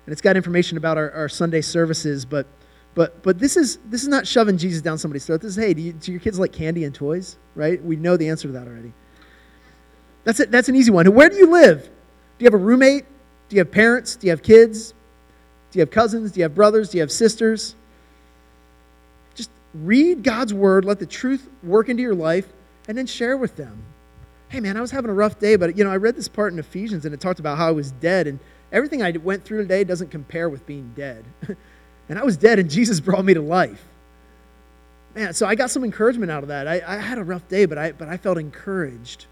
[0.08, 2.48] it's got information about our, our Sunday services, but
[2.96, 5.42] but but this is this is not shoving Jesus down somebody's throat.
[5.42, 7.38] This is hey, do, you, do your kids like candy and toys?
[7.54, 7.82] Right?
[7.84, 8.92] We know the answer to that already.
[10.24, 10.50] That's it.
[10.50, 11.06] That's an easy one.
[11.14, 11.84] Where do you live?
[11.84, 13.06] Do you have a roommate?
[13.50, 14.16] Do you have parents?
[14.16, 14.96] Do you have kids?
[15.70, 16.32] Do you have cousins?
[16.32, 16.90] Do you have brothers?
[16.90, 17.76] Do you have sisters?
[19.36, 22.48] Just read God's word, let the truth work into your life,
[22.88, 23.84] and then share with them.
[24.50, 26.54] Hey man, I was having a rough day, but you know, I read this part
[26.54, 28.40] in Ephesians and it talked about how I was dead and
[28.72, 31.26] everything I went through today doesn't compare with being dead.
[32.10, 33.84] and I was dead, and Jesus brought me to life.
[35.16, 36.68] Man, so I got some encouragement out of that.
[36.68, 39.26] I, I had a rough day, but I, but I felt encouraged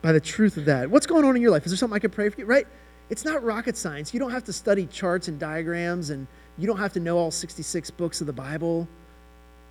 [0.00, 0.90] by the truth of that.
[0.90, 1.66] What's going on in your life?
[1.66, 2.46] Is there something I could pray for you?
[2.46, 2.66] Right?
[3.10, 4.14] It's not rocket science.
[4.14, 6.26] You don't have to study charts and diagrams, and
[6.56, 8.88] you don't have to know all 66 books of the Bible.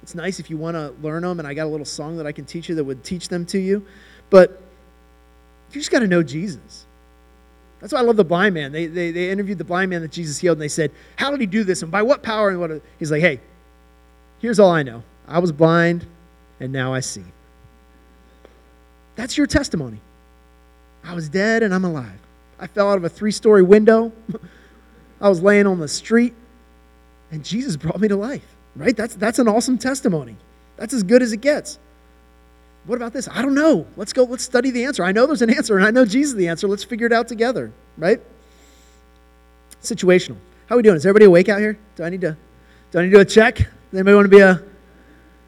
[0.03, 2.27] It's nice if you want to learn them, and I got a little song that
[2.27, 3.86] I can teach you that would teach them to you.
[4.29, 4.61] But
[5.71, 6.85] you just got to know Jesus.
[7.79, 8.71] That's why I love the blind man.
[8.71, 11.39] They, they, they interviewed the blind man that Jesus healed, and they said, How did
[11.39, 11.83] he do this?
[11.83, 12.49] And by what power?
[12.49, 12.81] And what?
[12.97, 13.39] He's like, Hey,
[14.39, 15.03] here's all I know.
[15.27, 16.05] I was blind,
[16.59, 17.23] and now I see.
[19.15, 19.99] That's your testimony.
[21.03, 22.19] I was dead, and I'm alive.
[22.59, 24.11] I fell out of a three story window.
[25.21, 26.33] I was laying on the street,
[27.31, 28.95] and Jesus brought me to life, right?
[28.95, 30.37] That's, that's an awesome testimony.
[30.77, 31.79] That's as good as it gets.
[32.88, 33.28] What about this?
[33.28, 33.86] I don't know.
[33.97, 35.04] Let's go, let's study the answer.
[35.04, 36.69] I know there's an answer, and I know Jesus is the answer.
[36.69, 38.21] Let's figure it out together, right?
[39.84, 40.38] Situational.
[40.67, 40.95] How are we doing?
[40.95, 41.78] Is everybody awake out here?
[41.97, 42.38] Do I need to
[42.91, 43.58] do I need to do a check?
[43.58, 44.63] Does anybody want to be a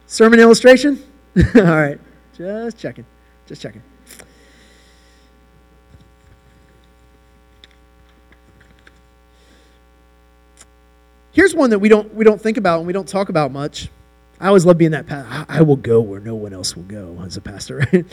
[0.06, 1.02] sermon illustration?
[1.56, 1.98] All right.
[2.38, 3.06] Just checking.
[3.48, 3.82] Just checking.
[11.32, 13.90] Here's one that we don't we don't think about and we don't talk about much.
[14.40, 15.46] I always love being that pastor.
[15.50, 18.06] I will go where no one else will go as a pastor, right?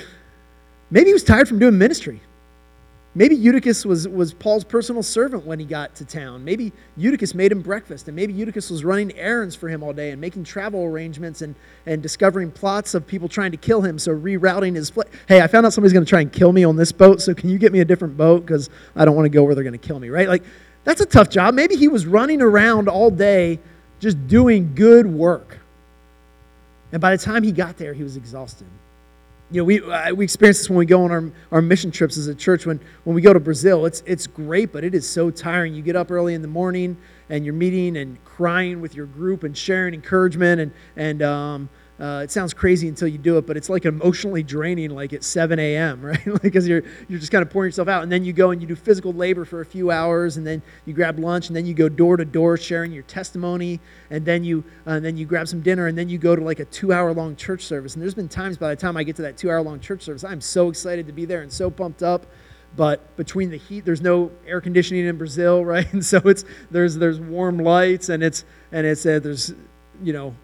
[0.91, 2.21] Maybe he was tired from doing ministry.
[3.15, 6.45] Maybe Eutychus was, was Paul's personal servant when he got to town.
[6.45, 10.11] Maybe Eutychus made him breakfast, and maybe Eutychus was running errands for him all day
[10.11, 11.55] and making travel arrangements and,
[11.87, 15.09] and discovering plots of people trying to kill him, so rerouting his flight.
[15.29, 17.33] Hey, I found out somebody's going to try and kill me on this boat, so
[17.33, 18.45] can you get me a different boat?
[18.45, 20.29] Because I don't want to go where they're going to kill me, right?
[20.29, 20.43] Like,
[20.85, 21.55] that's a tough job.
[21.55, 23.61] Maybe he was running around all day
[23.99, 25.61] just doing good work.
[26.93, 28.67] And by the time he got there, he was exhausted.
[29.51, 32.17] You know, we, uh, we experience this when we go on our, our mission trips
[32.17, 32.67] as a church.
[32.67, 35.75] When, when we go to Brazil, it's, it's great, but it is so tiring.
[35.75, 36.97] You get up early in the morning
[37.31, 42.21] and you're meeting and crying with your group and sharing encouragement and, and um, uh,
[42.23, 45.59] it sounds crazy until you do it, but it's like emotionally draining, like at 7
[45.59, 46.43] a.m., right?
[46.43, 48.03] Because you're, you're just kind of pouring yourself out.
[48.03, 50.63] And then you go and you do physical labor for a few hours, and then
[50.85, 53.81] you grab lunch, and then you go door to door sharing your testimony,
[54.11, 56.43] and then you, uh, and then you grab some dinner, and then you go to
[56.43, 57.95] like a two hour long church service.
[57.95, 60.03] And there's been times by the time I get to that two hour long church
[60.03, 62.27] service, I'm so excited to be there and so pumped up.
[62.77, 65.91] But between the heat, there's no air conditioning in Brazil, right?
[65.95, 69.55] And so it's there's there's warm lights, and it's and it's uh, there's
[70.03, 70.35] you know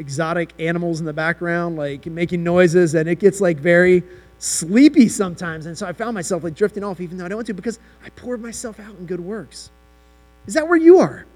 [0.00, 4.02] exotic animals in the background, like making noises, and it gets like very
[4.38, 5.66] sleepy sometimes.
[5.66, 7.78] And so I found myself like drifting off, even though I don't want to, because
[8.04, 9.70] I poured myself out in good works.
[10.46, 11.26] Is that where you are?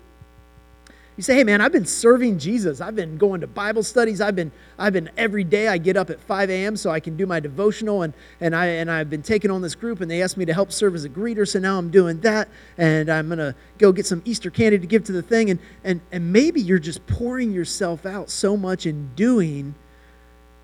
[1.16, 2.80] You say, hey man, I've been serving Jesus.
[2.80, 4.20] I've been going to Bible studies.
[4.20, 6.76] I've been, I've been every day I get up at 5 a.m.
[6.76, 9.76] so I can do my devotional and, and I and I've been taking on this
[9.76, 12.20] group and they asked me to help serve as a greeter, so now I'm doing
[12.22, 15.50] that and I'm gonna go get some Easter candy to give to the thing.
[15.50, 19.76] And and and maybe you're just pouring yourself out so much in doing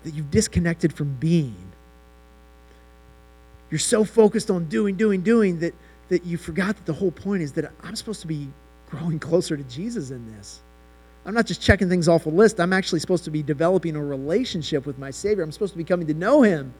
[0.03, 1.71] that you've disconnected from being.
[3.69, 5.73] You're so focused on doing, doing, doing that
[6.09, 8.49] that you forgot that the whole point is that I'm supposed to be
[8.91, 10.61] growing closer to Jesus in this.
[11.25, 12.59] I'm not just checking things off a list.
[12.59, 15.43] I'm actually supposed to be developing a relationship with my Savior.
[15.43, 16.73] I'm supposed to be coming to know Him.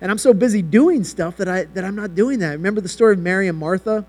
[0.00, 2.52] And I'm so busy doing stuff that, I, that I'm not doing that.
[2.52, 4.06] Remember the story of Mary and Martha?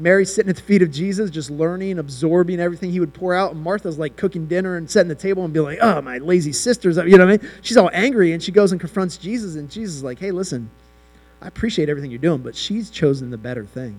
[0.00, 3.52] Mary sitting at the feet of Jesus, just learning, absorbing everything he would pour out.
[3.52, 6.52] And Martha's like cooking dinner and setting the table and be like, oh, my lazy
[6.52, 6.96] sisters.
[6.96, 7.06] up.
[7.06, 7.50] You know what I mean?
[7.62, 9.56] She's all angry and she goes and confronts Jesus.
[9.56, 10.70] And Jesus is like, hey, listen,
[11.42, 13.98] I appreciate everything you're doing, but she's chosen the better thing.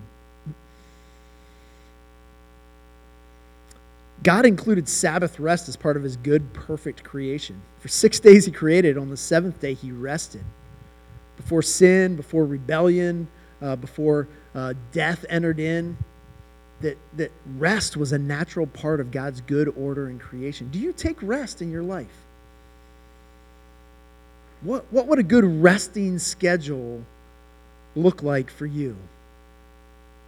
[4.22, 7.60] God included Sabbath rest as part of his good, perfect creation.
[7.78, 10.44] For six days he created, on the seventh day he rested.
[11.36, 13.28] Before sin, before rebellion,
[13.62, 15.96] uh, before uh, death entered in,
[16.82, 20.68] that, that rest was a natural part of God's good order and creation.
[20.70, 22.08] Do you take rest in your life?
[24.62, 27.02] What, what would a good resting schedule
[27.96, 28.96] look like for you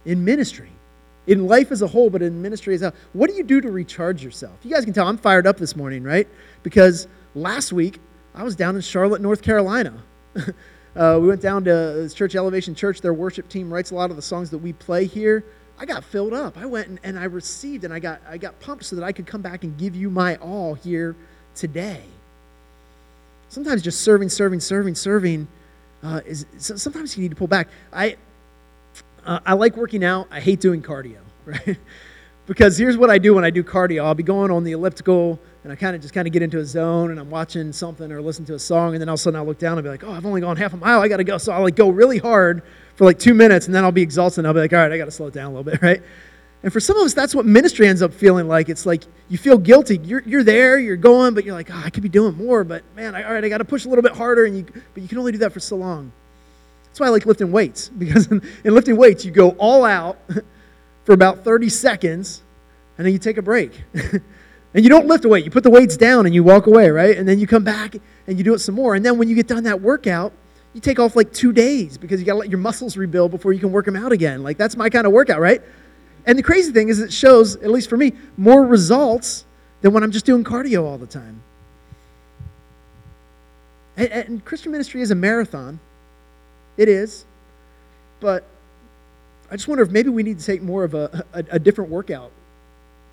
[0.05, 0.71] in ministry?
[1.27, 2.93] In life as a whole, but in ministry as a.
[3.13, 4.57] What do you do to recharge yourself?
[4.63, 6.27] You guys can tell I'm fired up this morning, right?
[6.63, 7.99] Because last week
[8.35, 10.03] I was down in Charlotte, North Carolina.
[10.95, 13.01] Uh, we went down to Church Elevation Church.
[13.01, 15.43] Their worship team writes a lot of the songs that we play here.
[15.79, 16.57] I got filled up.
[16.57, 19.11] I went and, and I received and I got, I got pumped so that I
[19.11, 21.15] could come back and give you my all here
[21.55, 22.03] today.
[23.49, 25.47] Sometimes just serving, serving, serving, serving
[26.03, 27.69] uh, is sometimes you need to pull back.
[27.91, 28.17] I,
[29.25, 30.27] uh, I like working out.
[30.31, 31.77] I hate doing cardio, right?
[32.45, 34.03] because here's what I do when I do cardio.
[34.03, 36.59] I'll be going on the elliptical and I kind of just kind of get into
[36.59, 39.19] a zone and I'm watching something or listening to a song and then all of
[39.19, 41.01] a sudden I'll look down and be like, oh, I've only gone half a mile.
[41.01, 41.37] I got to go.
[41.37, 42.63] So I'll like go really hard
[42.95, 44.91] for like two minutes and then I'll be exhausted and I'll be like, all right,
[44.91, 46.01] I got to slow it down a little bit, right?
[46.63, 48.69] And for some of us, that's what ministry ends up feeling like.
[48.69, 49.99] It's like you feel guilty.
[50.03, 52.83] You're, you're there, you're going, but you're like, oh, I could be doing more, but
[52.95, 55.03] man, I, all right, I got to push a little bit harder, and you, but
[55.03, 56.13] you can only do that for so long.
[56.93, 60.19] That's why I like lifting weights, because in, in lifting weights, you go all out
[61.05, 62.43] for about 30 seconds,
[62.99, 63.81] and then you take a break.
[63.95, 64.21] and
[64.75, 65.43] you don't lift a weight.
[65.43, 67.17] You put the weights down and you walk away, right?
[67.17, 67.95] And then you come back
[68.27, 68.93] and you do it some more.
[68.93, 70.33] And then when you get done that workout,
[70.75, 73.53] you take off like two days because you got to let your muscles rebuild before
[73.53, 74.43] you can work them out again.
[74.43, 75.63] Like that's my kind of workout, right?
[76.27, 79.45] And the crazy thing is, it shows, at least for me, more results
[79.81, 81.41] than when I'm just doing cardio all the time.
[83.97, 85.79] And, and Christian ministry is a marathon.
[86.77, 87.25] It is.
[88.19, 88.45] But
[89.51, 91.91] I just wonder if maybe we need to take more of a, a, a different
[91.91, 92.31] workout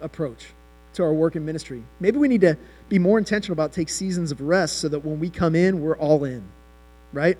[0.00, 0.46] approach
[0.94, 1.82] to our work in ministry.
[2.00, 2.56] Maybe we need to
[2.88, 5.96] be more intentional about take seasons of rest so that when we come in, we're
[5.96, 6.42] all in,
[7.12, 7.38] right?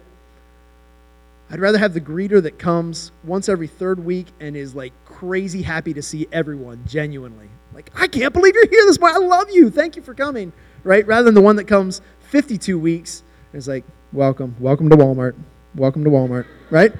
[1.50, 5.62] I'd rather have the greeter that comes once every third week and is like crazy
[5.62, 7.48] happy to see everyone genuinely.
[7.74, 9.22] Like, I can't believe you're here this morning.
[9.22, 9.70] I love you.
[9.70, 10.52] Thank you for coming,
[10.84, 11.04] right?
[11.06, 15.34] Rather than the one that comes 52 weeks and is like, welcome, welcome to Walmart,
[15.74, 16.92] welcome to Walmart, right?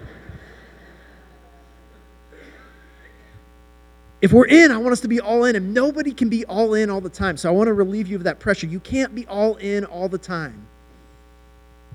[4.22, 6.74] If we're in, I want us to be all in, and nobody can be all
[6.74, 7.36] in all the time.
[7.36, 8.66] So I want to relieve you of that pressure.
[8.66, 10.66] You can't be all in all the time.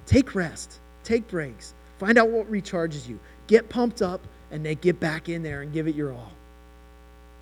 [0.07, 4.99] Take rest, take breaks, find out what recharges you, get pumped up, and then get
[4.99, 6.31] back in there and give it your all.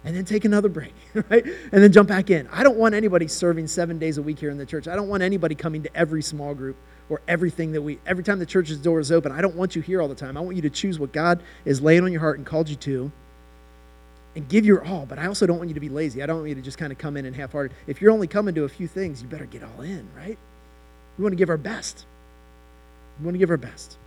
[0.05, 1.45] And then take another break, right?
[1.45, 2.47] And then jump back in.
[2.51, 4.87] I don't want anybody serving seven days a week here in the church.
[4.87, 6.75] I don't want anybody coming to every small group
[7.09, 9.31] or everything that we, every time the church's door is open.
[9.31, 10.35] I don't want you here all the time.
[10.35, 12.75] I want you to choose what God is laying on your heart and called you
[12.77, 13.11] to
[14.35, 15.05] and give your all.
[15.05, 16.23] But I also don't want you to be lazy.
[16.23, 17.75] I don't want you to just kind of come in and half hearted.
[17.87, 20.37] If you're only coming to a few things, you better get all in, right?
[21.17, 22.05] We want to give our best.
[23.19, 23.97] We want to give our best.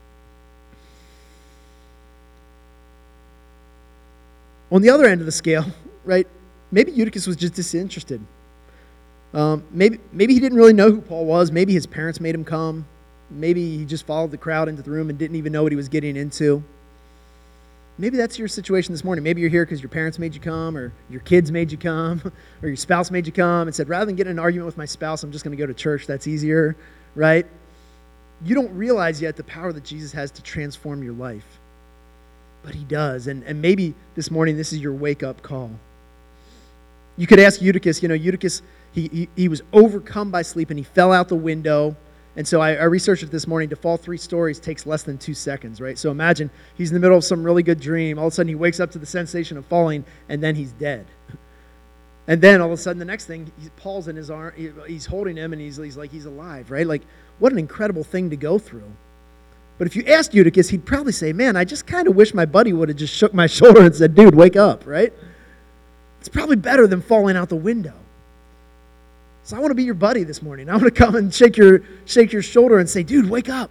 [4.70, 5.64] On the other end of the scale,
[6.06, 6.26] right,
[6.70, 8.20] maybe Eutychus was just disinterested.
[9.34, 11.52] Um, maybe, maybe he didn't really know who Paul was.
[11.52, 12.86] Maybe his parents made him come.
[13.28, 15.76] Maybe he just followed the crowd into the room and didn't even know what he
[15.76, 16.62] was getting into.
[17.98, 19.24] Maybe that's your situation this morning.
[19.24, 22.20] Maybe you're here because your parents made you come, or your kids made you come,
[22.62, 24.76] or your spouse made you come and said, rather than get in an argument with
[24.76, 26.06] my spouse, I'm just going to go to church.
[26.06, 26.76] That's easier,
[27.14, 27.46] right?
[28.44, 31.58] You don't realize yet the power that Jesus has to transform your life.
[32.62, 33.28] But he does.
[33.28, 35.70] And, and maybe this morning this is your wake up call.
[37.16, 40.78] You could ask Eutychus, you know, Eutychus, he, he, he was overcome by sleep and
[40.78, 41.96] he fell out the window
[42.36, 43.70] and so I, I, researched it this morning.
[43.70, 45.98] To fall three stories takes less than two seconds, right?
[45.98, 48.18] So imagine he's in the middle of some really good dream.
[48.18, 50.72] All of a sudden he wakes up to the sensation of falling, and then he's
[50.72, 51.06] dead.
[52.28, 55.06] And then all of a sudden the next thing, Paul's in his arm, he, he's
[55.06, 56.84] holding him, and he's, he's like he's alive, right?
[56.84, 57.02] Like
[57.38, 58.90] what an incredible thing to go through.
[59.78, 62.44] But if you asked Eutychus, he'd probably say, "Man, I just kind of wish my
[62.44, 65.12] buddy would have just shook my shoulder and said, "Dude, wake up," right?
[66.26, 67.92] It's probably better than falling out the window.
[69.44, 70.68] So I want to be your buddy this morning.
[70.68, 73.70] I want to come and shake your, shake your shoulder and say, dude, wake up.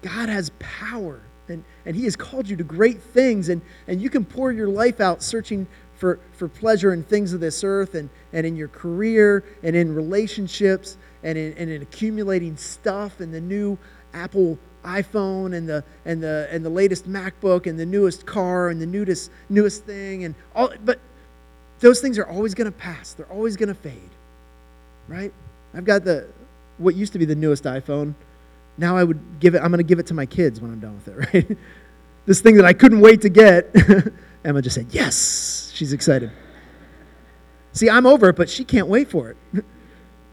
[0.00, 4.08] God has power, and, and He has called you to great things, and, and you
[4.08, 5.66] can pour your life out searching
[5.98, 9.94] for, for pleasure in things of this earth, and, and in your career, and in
[9.94, 13.76] relationships, and in, and in accumulating stuff, and the new
[14.14, 18.80] Apple iPhone, and the, and, the, and the latest MacBook, and the newest car, and
[18.80, 20.98] the newest, newest thing, and all, but
[21.80, 23.12] those things are always going to pass.
[23.12, 24.10] They're always going to fade.
[25.06, 25.32] Right?
[25.74, 26.28] I've got the
[26.78, 28.14] what used to be the newest iPhone.
[28.76, 30.80] Now I would give it I'm going to give it to my kids when I'm
[30.80, 31.58] done with it, right?
[32.26, 33.74] this thing that I couldn't wait to get.
[34.44, 36.30] Emma just said, "Yes." She's excited.
[37.72, 39.36] See, I'm over it, but she can't wait for it.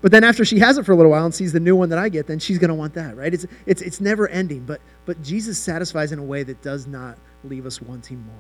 [0.06, 1.90] but then after she has it for a little while and sees the new one
[1.90, 3.34] that I get, then she's going to want that, right?
[3.34, 4.64] It's, it's, it's never ending.
[4.64, 8.36] But, but Jesus satisfies in a way that does not leave us wanting more.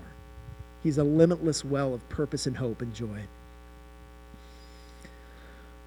[0.84, 3.20] He's a limitless well of purpose and hope and joy.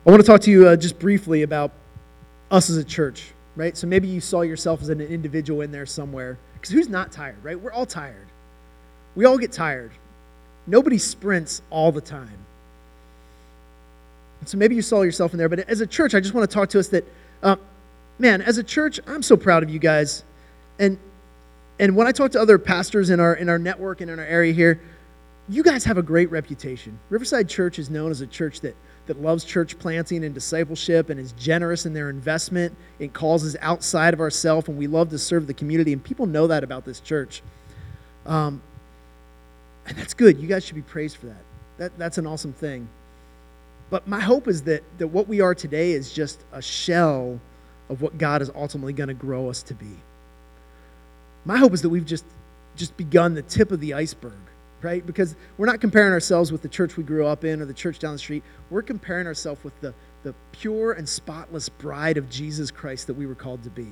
[0.04, 1.70] I want to talk to you uh, just briefly about
[2.50, 3.76] us as a church, right?
[3.76, 6.38] So maybe you saw yourself as an individual in there somewhere.
[6.54, 7.60] Because who's not tired, right?
[7.60, 8.26] We're all tired.
[9.14, 9.92] We all get tired.
[10.66, 12.47] Nobody sprints all the time.
[14.44, 15.48] So maybe you saw yourself in there.
[15.48, 17.04] But as a church, I just want to talk to us that
[17.42, 17.56] uh,
[18.18, 20.24] man, as a church, I'm so proud of you guys.
[20.78, 20.98] And
[21.80, 24.24] and when I talk to other pastors in our in our network and in our
[24.24, 24.80] area here,
[25.48, 26.98] you guys have a great reputation.
[27.08, 28.76] Riverside Church is known as a church that
[29.06, 34.12] that loves church planting and discipleship and is generous in their investment in causes outside
[34.12, 35.92] of ourselves, and we love to serve the community.
[35.92, 37.42] And people know that about this church.
[38.26, 38.60] Um,
[39.86, 40.38] and that's good.
[40.38, 41.42] You guys should be praised for that.
[41.78, 42.88] that that's an awesome thing.
[43.90, 47.40] But my hope is that, that what we are today is just a shell
[47.88, 49.96] of what God is ultimately going to grow us to be.
[51.44, 52.24] My hope is that we've just,
[52.76, 54.38] just begun the tip of the iceberg
[54.82, 55.04] right?
[55.04, 57.98] Because we're not comparing ourselves with the church we grew up in or the church
[57.98, 58.42] down the street.
[58.70, 63.26] We're comparing ourselves with the, the pure and spotless bride of Jesus Christ that we
[63.26, 63.88] were called to be.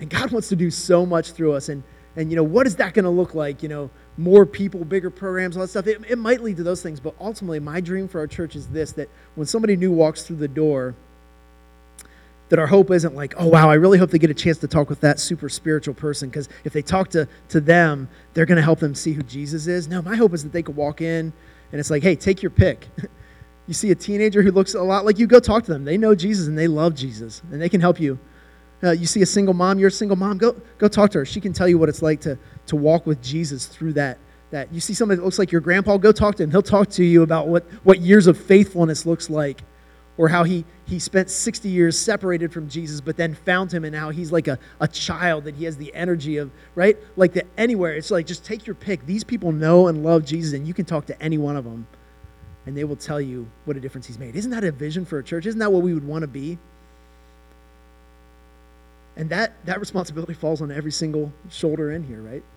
[0.00, 1.68] And God wants to do so much through us.
[1.68, 1.82] And,
[2.16, 3.62] and you know, what is that going to look like?
[3.62, 5.86] You know, more people, bigger programs, all that stuff.
[5.86, 7.00] It, it might lead to those things.
[7.00, 10.36] But ultimately, my dream for our church is this that when somebody new walks through
[10.36, 10.94] the door,
[12.50, 14.68] that our hope isn't like, oh, wow, I really hope they get a chance to
[14.68, 18.56] talk with that super spiritual person because if they talk to, to them, they're going
[18.56, 19.88] to help them see who Jesus is.
[19.88, 21.32] No, my hope is that they could walk in
[21.72, 22.86] and it's like, hey, take your pick.
[23.66, 25.84] you see a teenager who looks a lot like you, go talk to them.
[25.84, 28.18] They know Jesus and they love Jesus and they can help you.
[28.82, 31.24] Uh, you see a single mom, you're a single mom, go, go talk to her.
[31.24, 34.18] She can tell you what it's like to, to walk with Jesus through that.
[34.50, 36.50] That you see somebody that looks like your grandpa, go talk to him.
[36.50, 39.62] He'll talk to you about what, what years of faithfulness looks like
[40.16, 43.94] or how he, he spent 60 years separated from Jesus, but then found him, and
[43.94, 46.96] how he's like a, a child, that he has the energy of, right?
[47.16, 47.94] Like that anywhere.
[47.94, 49.04] It's like just take your pick.
[49.06, 51.86] These people know and love Jesus, and you can talk to any one of them,
[52.66, 54.36] and they will tell you what a difference he's made.
[54.36, 55.46] Isn't that a vision for a church?
[55.46, 56.58] Isn't that what we would want to be?
[59.16, 62.42] And that, that responsibility falls on every single shoulder in here, right?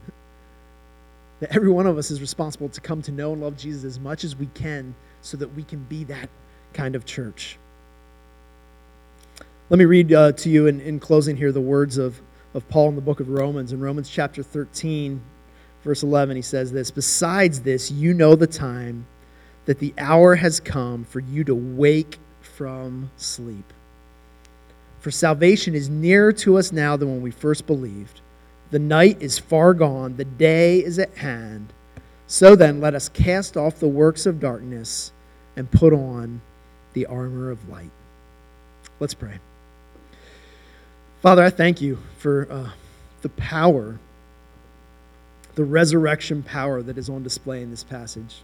[1.39, 3.99] That every one of us is responsible to come to know and love Jesus as
[3.99, 6.29] much as we can so that we can be that
[6.73, 7.59] kind of church.
[9.69, 12.21] Let me read uh, to you in, in closing here the words of,
[12.55, 13.71] of Paul in the book of Romans.
[13.71, 15.21] In Romans chapter 13,
[15.83, 19.05] verse 11, he says this Besides this, you know the time
[19.65, 23.73] that the hour has come for you to wake from sleep.
[25.07, 28.19] For salvation is nearer to us now than when we first believed.
[28.71, 31.71] The night is far gone, the day is at hand.
[32.27, 35.13] So then, let us cast off the works of darkness
[35.55, 36.41] and put on
[36.91, 37.89] the armor of light.
[38.99, 39.39] Let's pray.
[41.21, 42.71] Father, I thank you for uh,
[43.21, 43.99] the power,
[45.55, 48.41] the resurrection power that is on display in this passage.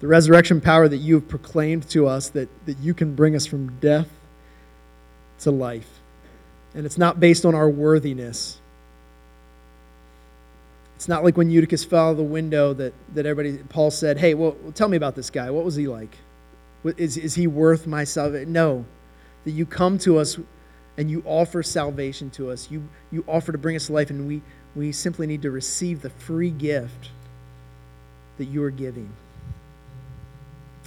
[0.00, 3.46] The resurrection power that you have proclaimed to us that, that you can bring us
[3.46, 4.08] from death
[5.42, 6.00] to life.
[6.74, 8.58] And it's not based on our worthiness.
[10.96, 14.18] It's not like when Eutychus fell out of the window that, that everybody, Paul said,
[14.18, 15.50] Hey, well, tell me about this guy.
[15.50, 16.16] What was he like?
[16.84, 18.52] Is, is he worth my salvation?
[18.52, 18.84] No.
[19.44, 20.38] That you come to us
[20.96, 22.70] and you offer salvation to us.
[22.70, 24.42] You, you offer to bring us to life, and we,
[24.74, 27.10] we simply need to receive the free gift
[28.38, 29.10] that you are giving.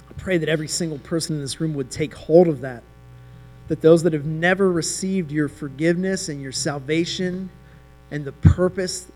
[0.08, 2.82] I pray that every single person in this room would take hold of that.
[3.68, 7.50] That those that have never received your forgiveness and your salvation
[8.10, 9.06] and the purpose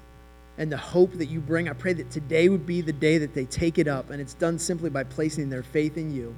[0.58, 3.34] and the hope that you bring, I pray that today would be the day that
[3.34, 4.10] they take it up.
[4.10, 6.34] And it's done simply by placing their faith in you.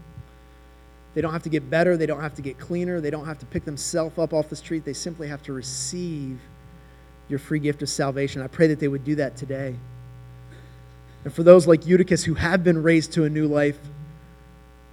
[1.15, 1.97] They don't have to get better.
[1.97, 3.01] They don't have to get cleaner.
[3.01, 4.85] They don't have to pick themselves up off the street.
[4.85, 6.39] They simply have to receive
[7.29, 8.43] your free gift of salvation.
[8.43, 9.75] I pray that they would do that today.
[11.25, 13.79] And for those like Eutychus who have been raised to a new life,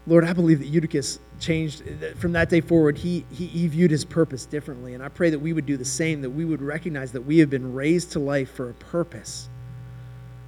[0.08, 1.84] Lord, I believe that Eutychus changed
[2.18, 2.98] from that day forward.
[2.98, 4.94] He, he, he viewed his purpose differently.
[4.94, 7.40] And I pray that we would do the same, that we would recognize that we
[7.40, 9.50] have been raised to life for a purpose.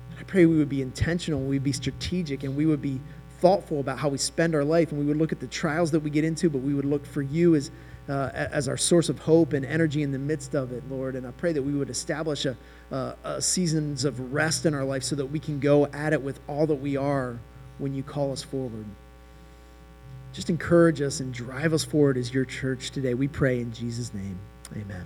[0.10, 3.00] And I pray we would be intentional, we'd be strategic, and we would be
[3.40, 6.00] thoughtful about how we spend our life and we would look at the trials that
[6.00, 7.72] we get into, but we would look for you as,
[8.08, 11.16] uh, as our source of hope and energy in the midst of it, Lord.
[11.16, 12.56] And I pray that we would establish a,
[12.92, 16.40] a seasons of rest in our life so that we can go at it with
[16.48, 17.40] all that we are
[17.80, 18.86] when you call us forward.
[20.34, 23.14] Just encourage us and drive us forward as your church today.
[23.14, 24.40] We pray in Jesus' name.
[24.76, 25.06] Amen.